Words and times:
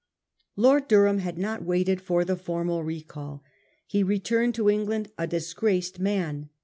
Lord 0.55 0.87
Durham 0.87 1.19
had 1.19 1.37
not 1.37 1.63
waited 1.63 2.01
for 2.01 2.25
the 2.25 2.35
formal 2.35 2.83
recall. 2.83 3.43
He 3.85 4.01
returned 4.01 4.55
to 4.55 4.67
England 4.67 5.11
a 5.15 5.27
disgraced 5.27 5.99
man. 5.99 6.49